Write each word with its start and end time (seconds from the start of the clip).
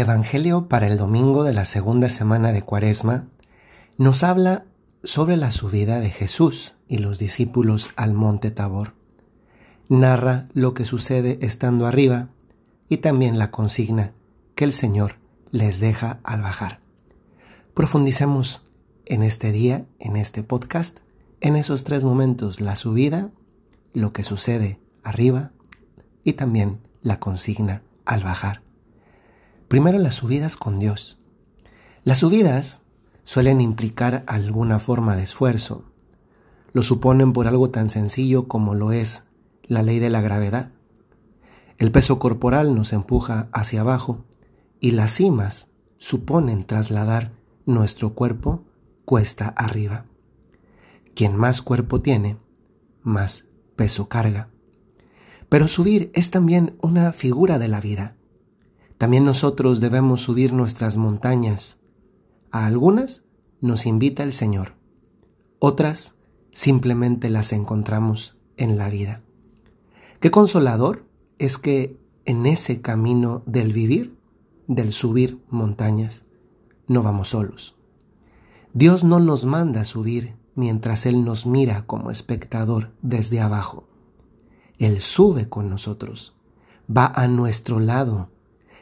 El 0.00 0.06
Evangelio 0.06 0.66
para 0.66 0.86
el 0.86 0.96
domingo 0.96 1.44
de 1.44 1.52
la 1.52 1.66
segunda 1.66 2.08
semana 2.08 2.52
de 2.52 2.62
Cuaresma 2.62 3.26
nos 3.98 4.22
habla 4.22 4.64
sobre 5.04 5.36
la 5.36 5.50
subida 5.50 6.00
de 6.00 6.08
Jesús 6.08 6.76
y 6.88 6.96
los 6.96 7.18
discípulos 7.18 7.90
al 7.96 8.14
monte 8.14 8.50
Tabor. 8.50 8.94
Narra 9.90 10.48
lo 10.54 10.72
que 10.72 10.86
sucede 10.86 11.38
estando 11.42 11.86
arriba 11.86 12.30
y 12.88 12.96
también 12.96 13.38
la 13.38 13.50
consigna 13.50 14.14
que 14.54 14.64
el 14.64 14.72
Señor 14.72 15.16
les 15.50 15.80
deja 15.80 16.18
al 16.24 16.40
bajar. 16.40 16.80
Profundicemos 17.74 18.62
en 19.04 19.22
este 19.22 19.52
día, 19.52 19.84
en 19.98 20.16
este 20.16 20.42
podcast, 20.42 21.00
en 21.42 21.56
esos 21.56 21.84
tres 21.84 22.04
momentos, 22.04 22.62
la 22.62 22.74
subida, 22.74 23.32
lo 23.92 24.14
que 24.14 24.24
sucede 24.24 24.80
arriba 25.02 25.52
y 26.24 26.32
también 26.32 26.80
la 27.02 27.20
consigna 27.20 27.82
al 28.06 28.24
bajar. 28.24 28.62
Primero 29.70 30.00
las 30.00 30.16
subidas 30.16 30.56
con 30.56 30.80
Dios. 30.80 31.16
Las 32.02 32.18
subidas 32.18 32.80
suelen 33.22 33.60
implicar 33.60 34.24
alguna 34.26 34.80
forma 34.80 35.14
de 35.14 35.22
esfuerzo. 35.22 35.84
Lo 36.72 36.82
suponen 36.82 37.32
por 37.32 37.46
algo 37.46 37.70
tan 37.70 37.88
sencillo 37.88 38.48
como 38.48 38.74
lo 38.74 38.90
es 38.90 39.26
la 39.62 39.84
ley 39.84 40.00
de 40.00 40.10
la 40.10 40.22
gravedad. 40.22 40.72
El 41.78 41.92
peso 41.92 42.18
corporal 42.18 42.74
nos 42.74 42.92
empuja 42.92 43.48
hacia 43.52 43.82
abajo 43.82 44.24
y 44.80 44.90
las 44.90 45.12
cimas 45.12 45.68
suponen 45.98 46.66
trasladar 46.66 47.30
nuestro 47.64 48.14
cuerpo 48.16 48.64
cuesta 49.04 49.50
arriba. 49.50 50.04
Quien 51.14 51.36
más 51.36 51.62
cuerpo 51.62 52.00
tiene, 52.00 52.38
más 53.04 53.44
peso 53.76 54.08
carga. 54.08 54.50
Pero 55.48 55.68
subir 55.68 56.10
es 56.12 56.32
también 56.32 56.76
una 56.80 57.12
figura 57.12 57.60
de 57.60 57.68
la 57.68 57.80
vida. 57.80 58.16
También 59.00 59.24
nosotros 59.24 59.80
debemos 59.80 60.20
subir 60.20 60.52
nuestras 60.52 60.98
montañas. 60.98 61.78
A 62.50 62.66
algunas 62.66 63.24
nos 63.62 63.86
invita 63.86 64.22
el 64.22 64.34
Señor, 64.34 64.74
otras 65.58 66.16
simplemente 66.50 67.30
las 67.30 67.54
encontramos 67.54 68.36
en 68.58 68.76
la 68.76 68.90
vida. 68.90 69.22
Qué 70.20 70.30
consolador 70.30 71.06
es 71.38 71.56
que 71.56 71.98
en 72.26 72.44
ese 72.44 72.82
camino 72.82 73.42
del 73.46 73.72
vivir, 73.72 74.18
del 74.66 74.92
subir 74.92 75.42
montañas, 75.48 76.26
no 76.86 77.02
vamos 77.02 77.28
solos. 77.28 77.76
Dios 78.74 79.02
no 79.02 79.18
nos 79.18 79.46
manda 79.46 79.86
subir 79.86 80.36
mientras 80.54 81.06
Él 81.06 81.24
nos 81.24 81.46
mira 81.46 81.86
como 81.86 82.10
espectador 82.10 82.92
desde 83.00 83.40
abajo. 83.40 83.88
Él 84.76 85.00
sube 85.00 85.48
con 85.48 85.70
nosotros, 85.70 86.36
va 86.94 87.06
a 87.06 87.28
nuestro 87.28 87.80
lado, 87.80 88.28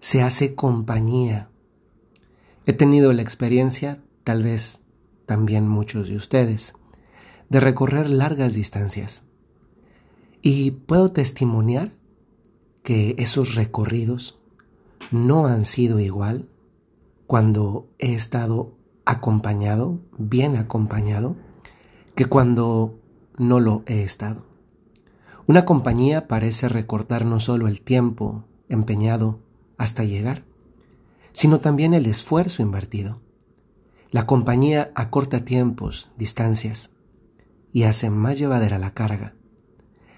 se 0.00 0.22
hace 0.22 0.54
compañía. 0.54 1.50
He 2.66 2.72
tenido 2.72 3.12
la 3.12 3.22
experiencia, 3.22 4.02
tal 4.22 4.42
vez 4.42 4.80
también 5.26 5.68
muchos 5.68 6.08
de 6.08 6.16
ustedes, 6.16 6.74
de 7.48 7.60
recorrer 7.60 8.10
largas 8.10 8.54
distancias. 8.54 9.24
Y 10.42 10.72
puedo 10.72 11.12
testimoniar 11.12 11.92
que 12.82 13.14
esos 13.18 13.54
recorridos 13.54 14.38
no 15.10 15.46
han 15.46 15.64
sido 15.64 16.00
igual 16.00 16.48
cuando 17.26 17.88
he 17.98 18.14
estado 18.14 18.76
acompañado, 19.04 20.00
bien 20.18 20.56
acompañado, 20.56 21.36
que 22.14 22.26
cuando 22.26 22.98
no 23.36 23.60
lo 23.60 23.82
he 23.86 24.02
estado. 24.02 24.46
Una 25.46 25.64
compañía 25.64 26.28
parece 26.28 26.68
recortar 26.68 27.24
no 27.26 27.40
solo 27.40 27.68
el 27.68 27.82
tiempo 27.82 28.44
empeñado 28.68 29.40
hasta 29.76 30.04
llegar, 30.04 30.44
sino 31.32 31.60
también 31.60 31.94
el 31.94 32.06
esfuerzo 32.06 32.62
invertido. 32.62 33.20
La 34.10 34.26
compañía 34.26 34.92
acorta 34.94 35.44
tiempos, 35.44 36.10
distancias 36.16 36.90
y 37.72 37.82
hace 37.82 38.10
más 38.10 38.38
llevadera 38.38 38.78
la 38.78 38.94
carga. 38.94 39.34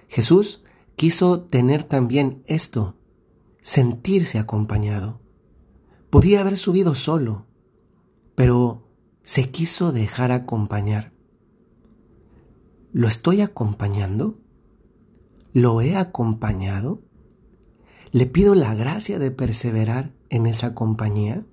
Jesús 0.09 0.63
quiso 0.97 1.43
tener 1.43 1.85
también 1.85 2.43
esto, 2.47 2.97
sentirse 3.61 4.39
acompañado. 4.39 5.21
Podía 6.11 6.41
haber 6.41 6.57
subido 6.57 6.95
solo, 6.95 7.47
pero 8.35 8.87
se 9.23 9.51
quiso 9.51 9.93
dejar 9.93 10.31
acompañar. 10.31 11.13
¿Lo 12.93 13.09
estoy 13.09 13.41
acompañando? 13.41 14.39
¿Lo 15.53 15.81
he 15.81 15.97
acompañado? 15.97 17.03
¿Le 18.13 18.27
pido 18.27 18.55
la 18.55 18.75
gracia 18.75 19.19
de 19.19 19.31
perseverar 19.31 20.13
en 20.31 20.47
esa 20.47 20.75
compañía? 20.75 21.45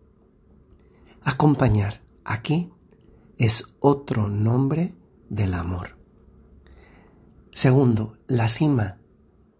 Acompañar 1.21 2.01
aquí 2.23 2.71
es 3.37 3.75
otro 3.79 4.29
nombre 4.29 4.93
del 5.29 5.53
amor. 5.55 5.97
Segundo, 7.51 8.17
la 8.27 8.47
cima, 8.47 8.97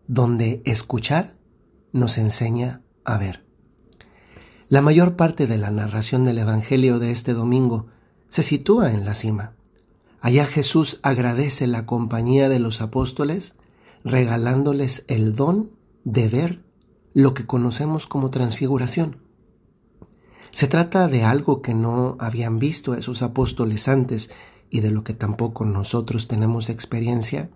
donde 0.07 0.61
escuchar 0.65 1.35
nos 1.91 2.17
enseña 2.17 2.81
a 3.03 3.17
ver. 3.17 3.45
La 4.67 4.81
mayor 4.81 5.15
parte 5.15 5.47
de 5.47 5.57
la 5.57 5.71
narración 5.71 6.23
del 6.23 6.39
Evangelio 6.39 6.99
de 6.99 7.11
este 7.11 7.33
domingo 7.33 7.87
se 8.29 8.43
sitúa 8.43 8.91
en 8.91 9.05
la 9.05 9.13
cima. 9.13 9.53
Allá 10.21 10.45
Jesús 10.45 10.99
agradece 11.03 11.67
la 11.67 11.85
compañía 11.85 12.49
de 12.49 12.59
los 12.59 12.81
apóstoles, 12.81 13.55
regalándoles 14.03 15.05
el 15.07 15.35
don 15.35 15.71
de 16.03 16.29
ver 16.29 16.62
lo 17.13 17.33
que 17.33 17.45
conocemos 17.45 18.07
como 18.07 18.29
transfiguración. 18.29 19.17
Se 20.51 20.67
trata 20.67 21.07
de 21.07 21.23
algo 21.23 21.61
que 21.61 21.73
no 21.73 22.15
habían 22.19 22.59
visto 22.59 22.93
esos 22.93 23.21
apóstoles 23.21 23.87
antes 23.87 24.29
y 24.69 24.81
de 24.81 24.91
lo 24.91 25.03
que 25.03 25.13
tampoco 25.13 25.65
nosotros 25.65 26.27
tenemos 26.27 26.69
experiencia, 26.69 27.49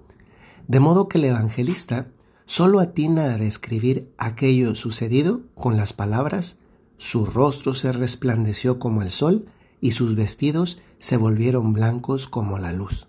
de 0.67 0.79
modo 0.79 1.07
que 1.07 1.17
el 1.17 1.25
evangelista 1.25 2.07
solo 2.45 2.79
atina 2.79 3.33
a 3.33 3.37
describir 3.37 4.11
aquello 4.17 4.75
sucedido 4.75 5.41
con 5.55 5.77
las 5.77 5.93
palabras 5.93 6.57
su 6.97 7.27
rostro 7.27 7.75
se 7.75 7.91
resplandeció 7.91 8.79
como 8.79 9.03
el 9.03 9.11
sol 9.11 9.45
y 9.79 9.91
sus 9.91 10.15
vestidos 10.15 10.79
se 10.97 11.17
volvieron 11.17 11.71
blancos 11.71 12.27
como 12.27 12.57
la 12.57 12.73
luz. 12.73 13.07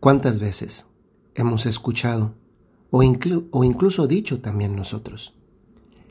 ¿Cuántas 0.00 0.38
veces 0.38 0.86
hemos 1.34 1.66
escuchado 1.66 2.34
o, 2.96 3.64
incluso 3.64 4.06
dicho 4.06 4.40
también 4.40 4.76
nosotros 4.76 5.34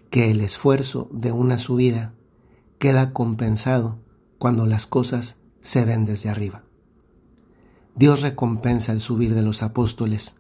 que 0.10 0.30
el 0.32 0.42
esfuerzo 0.42 1.08
de 1.14 1.32
una 1.32 1.58
subida 1.58 2.14
queda 2.78 3.14
compensado 3.14 4.00
cuando 4.38 4.66
las 4.66 4.86
cosas 4.86 5.38
se 5.62 5.86
ven 5.86 6.04
desde 6.04 6.28
arriba? 6.28 6.66
Dios 7.96 8.22
recompensa 8.22 8.92
el 8.92 9.00
subir 9.00 9.34
de 9.34 9.44
los 9.44 9.64
apóstoles, 9.64 10.36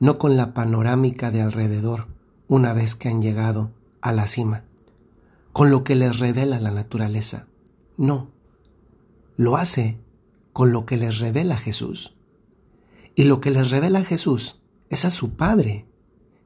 no 0.00 0.18
con 0.18 0.36
la 0.36 0.54
panorámica 0.54 1.30
de 1.30 1.42
alrededor 1.42 2.08
una 2.48 2.72
vez 2.72 2.96
que 2.96 3.08
han 3.08 3.22
llegado 3.22 3.70
a 4.00 4.10
la 4.10 4.26
cima, 4.26 4.64
con 5.52 5.70
lo 5.70 5.84
que 5.84 5.94
les 5.94 6.18
revela 6.18 6.58
la 6.58 6.72
naturaleza. 6.72 7.46
No, 7.96 8.32
lo 9.36 9.56
hace 9.56 10.00
con 10.52 10.72
lo 10.72 10.84
que 10.84 10.96
les 10.96 11.20
revela 11.20 11.56
Jesús. 11.56 12.16
Y 13.14 13.24
lo 13.24 13.40
que 13.40 13.50
les 13.50 13.70
revela 13.70 14.04
Jesús 14.04 14.58
es 14.90 15.04
a 15.04 15.10
su 15.10 15.34
Padre, 15.36 15.86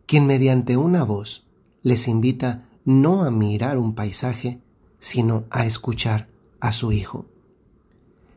quien 0.06 0.26
mediante 0.26 0.76
una 0.76 1.04
voz 1.04 1.46
les 1.82 2.08
invita 2.08 2.68
no 2.84 3.24
a 3.24 3.30
mirar 3.30 3.78
un 3.78 3.94
paisaje, 3.94 4.60
sino 4.98 5.44
a 5.50 5.66
escuchar 5.66 6.28
a 6.60 6.72
su 6.72 6.92
Hijo. 6.92 7.26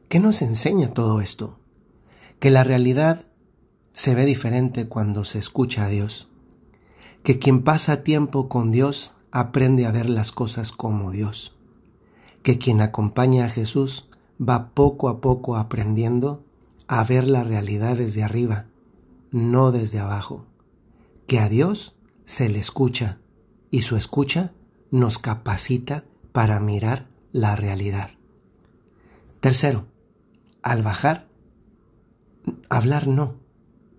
¿Qué 0.09 0.19
nos 0.19 0.41
enseña 0.41 0.93
todo 0.93 1.21
esto? 1.21 1.59
Que 2.39 2.51
la 2.51 2.63
realidad 2.63 3.25
se 3.93 4.15
ve 4.15 4.25
diferente 4.25 4.87
cuando 4.87 5.25
se 5.25 5.39
escucha 5.39 5.85
a 5.85 5.89
Dios, 5.89 6.27
que 7.23 7.39
quien 7.39 7.63
pasa 7.63 8.03
tiempo 8.03 8.49
con 8.49 8.71
Dios 8.71 9.13
aprende 9.31 9.85
a 9.85 9.91
ver 9.91 10.09
las 10.09 10.31
cosas 10.31 10.71
como 10.71 11.11
Dios, 11.11 11.55
que 12.43 12.57
quien 12.57 12.81
acompaña 12.81 13.45
a 13.45 13.49
Jesús 13.49 14.07
va 14.39 14.69
poco 14.69 15.09
a 15.09 15.21
poco 15.21 15.55
aprendiendo 15.55 16.43
a 16.87 17.03
ver 17.03 17.27
la 17.27 17.43
realidad 17.43 17.97
desde 17.97 18.23
arriba, 18.23 18.67
no 19.33 19.71
desde 19.71 19.99
abajo, 19.99 20.45
que 21.27 21.39
a 21.39 21.49
Dios 21.49 21.95
se 22.23 22.49
le 22.49 22.59
escucha 22.59 23.19
y 23.71 23.81
su 23.81 23.97
escucha 23.97 24.53
nos 24.91 25.17
capacita 25.17 26.05
para 26.31 26.59
mirar 26.59 27.09
la 27.31 27.55
realidad. 27.55 28.11
Tercero, 29.41 29.87
al 30.61 30.83
bajar, 30.83 31.27
hablar 32.69 33.07
no, 33.07 33.35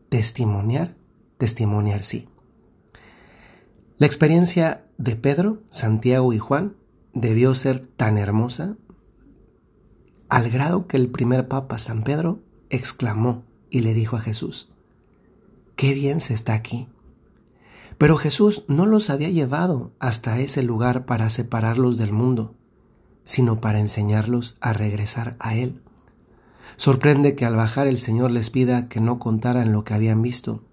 testimoniar, 0.08 0.96
testimoniar 1.36 2.04
sí. 2.04 2.28
La 3.98 4.06
experiencia 4.06 4.86
de 4.98 5.16
Pedro, 5.16 5.62
Santiago 5.68 6.32
y 6.32 6.38
Juan 6.38 6.76
debió 7.12 7.54
ser 7.56 7.84
tan 7.84 8.18
hermosa 8.18 8.76
al 10.28 10.50
grado 10.50 10.86
que 10.86 10.96
el 10.96 11.10
primer 11.10 11.48
papa 11.48 11.78
San 11.78 12.04
Pedro 12.04 12.40
exclamó 12.70 13.44
y 13.68 13.80
le 13.80 13.94
dijo 13.94 14.16
a 14.16 14.20
Jesús, 14.20 14.73
qué 15.76 15.94
bien 15.94 16.20
se 16.20 16.34
está 16.34 16.54
aquí. 16.54 16.88
Pero 17.98 18.16
Jesús 18.16 18.64
no 18.68 18.86
los 18.86 19.10
había 19.10 19.30
llevado 19.30 19.92
hasta 19.98 20.38
ese 20.40 20.62
lugar 20.62 21.06
para 21.06 21.30
separarlos 21.30 21.96
del 21.96 22.12
mundo, 22.12 22.54
sino 23.24 23.60
para 23.60 23.80
enseñarlos 23.80 24.56
a 24.60 24.72
regresar 24.72 25.36
a 25.38 25.54
Él. 25.54 25.80
Sorprende 26.76 27.36
que 27.36 27.44
al 27.44 27.56
bajar 27.56 27.86
el 27.86 27.98
Señor 27.98 28.30
les 28.30 28.50
pida 28.50 28.88
que 28.88 29.00
no 29.00 29.18
contaran 29.18 29.72
lo 29.72 29.84
que 29.84 29.94
habían 29.94 30.22
visto. 30.22 30.64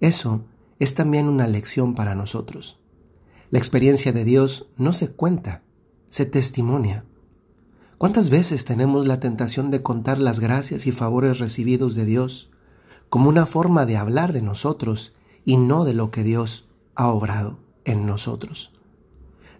Eso 0.00 0.44
es 0.78 0.94
también 0.94 1.28
una 1.28 1.46
lección 1.46 1.94
para 1.94 2.14
nosotros. 2.14 2.78
La 3.50 3.58
experiencia 3.58 4.12
de 4.12 4.24
Dios 4.24 4.66
no 4.76 4.92
se 4.92 5.08
cuenta, 5.08 5.62
se 6.10 6.26
testimonia. 6.26 7.04
¿Cuántas 7.98 8.30
veces 8.30 8.64
tenemos 8.64 9.06
la 9.06 9.20
tentación 9.20 9.70
de 9.70 9.82
contar 9.82 10.18
las 10.18 10.40
gracias 10.40 10.86
y 10.86 10.92
favores 10.92 11.38
recibidos 11.38 11.94
de 11.94 12.04
Dios 12.04 12.51
como 13.12 13.28
una 13.28 13.44
forma 13.44 13.84
de 13.84 13.98
hablar 13.98 14.32
de 14.32 14.40
nosotros 14.40 15.12
y 15.44 15.58
no 15.58 15.84
de 15.84 15.92
lo 15.92 16.10
que 16.10 16.22
Dios 16.22 16.66
ha 16.94 17.08
obrado 17.08 17.58
en 17.84 18.06
nosotros? 18.06 18.72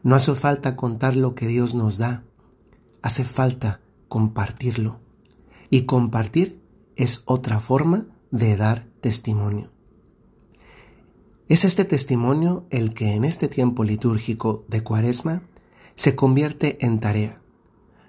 No 0.03 0.15
hace 0.15 0.35
falta 0.35 0.75
contar 0.75 1.17
lo 1.17 1.35
que 1.35 1.49
Dios 1.49 1.75
nos 1.75 1.99
da, 1.99 2.25
hace 3.03 3.25
falta 3.25 3.83
compartirlo. 4.09 5.01
Y 5.69 5.83
compartir 5.83 6.63
es 6.97 7.25
otra 7.27 7.61
forma 7.61 8.07
de 8.31 8.57
dar 8.57 8.87
testimonio. 9.03 9.71
Es 11.47 11.67
este 11.67 11.85
testimonio 11.85 12.65
el 12.71 12.95
que 12.95 13.13
en 13.13 13.23
este 13.23 13.49
tiempo 13.49 13.85
litúrgico 13.85 14.65
de 14.69 14.83
Cuaresma 14.83 15.43
se 15.95 16.17
convierte 16.17 16.79
en 16.81 17.01
tarea. 17.01 17.43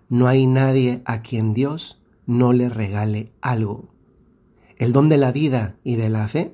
No 0.07 0.27
hay 0.27 0.47
nadie 0.47 1.01
a 1.03 1.21
quien 1.21 1.53
Dios 1.53 2.01
no 2.25 2.53
le 2.53 2.69
regale 2.69 3.33
algo. 3.41 3.92
El 4.83 4.91
don 4.91 5.07
de 5.07 5.17
la 5.17 5.31
vida 5.31 5.77
y 5.85 5.95
de 5.95 6.09
la 6.09 6.27
fe 6.27 6.53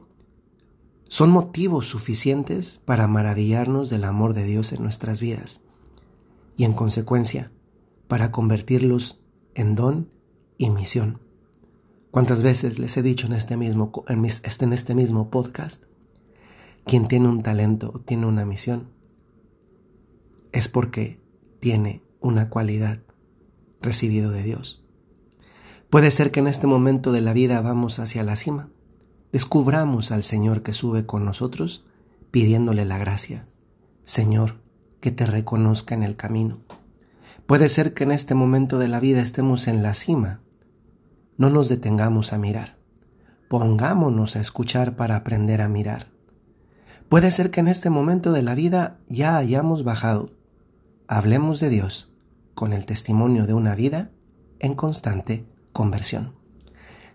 son 1.08 1.32
motivos 1.32 1.88
suficientes 1.88 2.80
para 2.86 3.08
maravillarnos 3.08 3.90
del 3.90 4.04
amor 4.04 4.36
de 4.36 4.44
Dios 4.44 4.72
en 4.72 4.84
nuestras 4.84 5.20
vidas 5.20 5.62
y 6.56 6.66
en 6.66 6.74
consecuencia 6.74 7.52
para 8.08 8.32
convertirlos 8.32 9.20
en 9.56 9.74
don 9.74 10.12
y 10.60 10.70
misión. 10.70 11.20
¿Cuántas 12.12 12.44
veces 12.44 12.78
les 12.78 12.96
he 12.98 13.02
dicho 13.02 13.26
en 13.26 13.34
este 13.34 13.58
mismo, 13.58 13.92
en, 14.08 14.24
en 14.24 14.74
este 14.74 14.94
mismo 14.94 15.32
podcast? 15.32 15.86
Quien 16.86 17.08
tiene 17.08 17.30
un 17.30 17.42
talento 17.42 17.92
o 17.96 17.98
tiene 17.98 18.28
una 18.28 18.46
misión 18.46 18.92
es 20.52 20.68
porque 20.68 21.20
tiene 21.60 22.04
una 22.20 22.52
cualidad 22.52 23.02
recibido 23.82 24.30
de 24.30 24.44
Dios. 24.44 24.86
Puede 25.90 26.12
ser 26.12 26.30
que 26.30 26.40
en 26.40 26.48
este 26.48 26.68
momento 26.68 27.12
de 27.12 27.22
la 27.22 27.34
vida 27.34 27.62
vamos 27.62 27.98
hacia 27.98 28.24
la 28.24 28.36
cima. 28.36 28.70
Descubramos 29.32 30.12
al 30.12 30.24
Señor 30.24 30.62
que 30.62 30.74
sube 30.74 31.08
con 31.08 31.26
nosotros 31.26 31.84
pidiéndole 32.30 32.86
la 32.86 33.00
gracia. 33.00 33.48
Señor, 34.04 34.60
que 35.00 35.12
te 35.12 35.26
reconozca 35.26 35.96
en 35.96 36.04
el 36.04 36.16
camino. 36.16 36.60
Puede 37.48 37.70
ser 37.70 37.96
que 37.96 38.04
en 38.04 38.12
este 38.12 38.36
momento 38.36 38.78
de 38.78 38.88
la 38.88 39.00
vida 39.00 39.22
estemos 39.22 39.68
en 39.68 39.82
la 39.82 39.96
cima. 39.96 40.42
No 41.38 41.50
nos 41.50 41.70
detengamos 41.70 42.34
a 42.34 42.38
mirar. 42.38 42.78
Pongámonos 43.48 44.36
a 44.36 44.42
escuchar 44.42 44.96
para 44.96 45.16
aprender 45.16 45.60
a 45.60 45.70
mirar. 45.70 46.12
Puede 47.08 47.32
ser 47.32 47.50
que 47.50 47.62
en 47.62 47.68
este 47.68 47.90
momento 47.90 48.32
de 48.32 48.44
la 48.44 48.54
vida 48.54 49.00
ya 49.08 49.38
hayamos 49.38 49.84
bajado. 49.84 50.30
Hablemos 51.08 51.60
de 51.60 51.70
Dios 51.70 52.12
con 52.54 52.74
el 52.74 52.86
testimonio 52.86 53.48
de 53.48 53.56
una 53.56 53.74
vida 53.74 54.12
en 54.60 54.76
constante 54.76 55.48
conversión. 55.80 56.34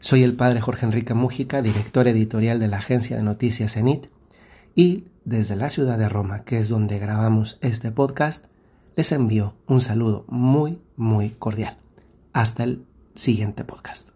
Soy 0.01 0.23
el 0.23 0.37
padre 0.37 0.63
Jorge 0.63 0.87
Enrique 0.87 1.13
Mújica, 1.13 1.61
director 1.61 2.09
editorial 2.09 2.59
de 2.61 2.67
la 2.67 2.79
agencia 2.79 3.15
de 3.15 3.23
noticias 3.23 3.77
ENIT, 3.77 4.07
y 4.75 5.05
desde 5.27 5.55
la 5.55 5.69
ciudad 5.69 5.99
de 5.99 6.09
Roma, 6.09 6.45
que 6.45 6.57
es 6.57 6.71
donde 6.71 6.99
grabamos 6.99 7.59
este 7.61 7.93
podcast, 7.93 8.47
les 8.97 9.13
envío 9.13 9.53
un 9.67 9.83
saludo 9.83 10.25
muy, 10.29 10.81
muy 10.97 11.29
cordial. 11.29 11.77
Hasta 12.33 12.65
el 12.65 12.87
siguiente 13.15 13.65
podcast. 13.65 14.14